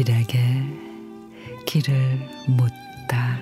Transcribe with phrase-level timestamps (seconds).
[0.00, 0.38] 길에게
[1.66, 3.38] 길을 묻다.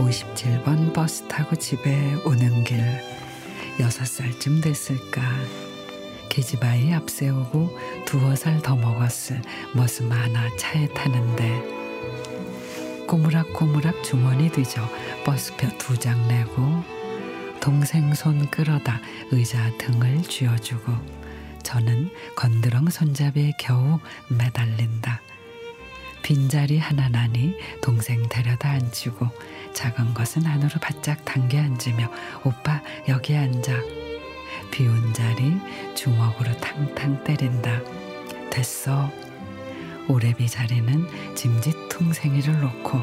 [0.00, 2.82] 오십칠 번 버스 타고 집에 오는 길
[3.78, 5.22] 여섯 살쯤 됐을까
[6.34, 9.40] 계집아이 앞세우고 두어 살 더 먹었을
[9.72, 11.62] 머슴 하나 차에 타는데
[13.06, 14.80] 꼬무락꼬무락 주머니 뒤져
[15.24, 16.82] 버스표 두 장 내고
[17.60, 20.92] 동생 손 끌어다 의자 등을 쥐어주고
[21.62, 25.20] 저는 건드렁 손잡이에 겨우 매달린다.
[26.22, 29.28] 빈자리 하나 나니 동생 데려다 앉히고
[29.72, 32.10] 작은 것은 안으로 바짝 당겨 앉으며
[32.44, 33.72] 오빠 여기 앉아
[34.74, 35.56] 비운 자리
[35.94, 37.80] 주먹으로 탕탕 때린다.
[38.50, 39.08] 됐어.
[40.08, 42.98] 오래비 자리는 짐짓 퉁생이를 놓고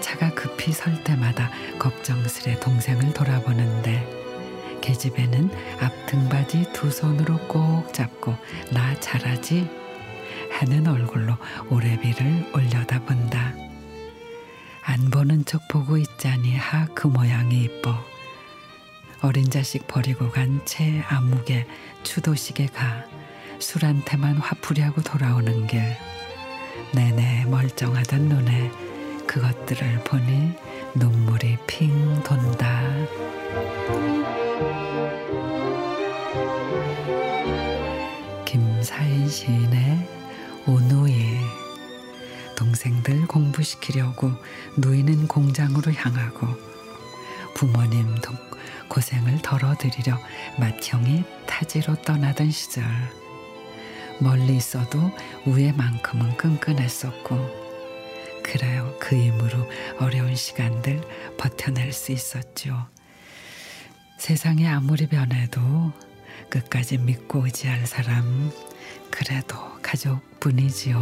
[0.00, 8.36] 차가 급히 설 때마다 걱정스레 동생을 돌아보는데 계집애는 앞 등받이 두 손으로 꼭 잡고
[8.72, 9.68] 나 잘하지
[10.52, 11.34] 하는 얼굴로
[11.68, 13.54] 오래비를 올려다본다.
[14.84, 18.09] 안 보는 척 보고 있자니 하 그 모양이 이뻐.
[19.22, 21.66] 어린 자식 버리고 간채 아무개
[22.02, 23.04] 추도식에 가
[23.58, 25.82] 술한테만 화풀이하고 돌아오는 길
[26.94, 28.70] 내내 멀쩡하던 눈에
[29.26, 30.54] 그것들을 보니
[30.94, 32.82] 눈물이 핑 돈다.
[38.46, 40.08] 김사인 시인의
[40.66, 41.36] 오누이
[42.56, 44.32] 동생들 공부시키려고
[44.78, 46.69] 누이는 공장으로 향하고
[47.54, 48.10] 부모님
[48.88, 50.18] 고생을 덜어드리려
[50.58, 52.84] 맏형이 타지로 떠나던 시절.
[54.18, 54.98] 멀리 있어도
[55.46, 57.70] 우애만큼은 끈끈했었고
[58.42, 58.94] 그래요.
[58.98, 59.68] 그 힘으로
[59.98, 61.00] 어려운 시간들
[61.38, 62.88] 버텨낼 수 있었죠
[64.18, 65.92] 세상이 아무리 변해도
[66.50, 68.50] 끝까지 믿고 의지할 사람
[69.10, 70.98] 그래도 가족뿐이지요.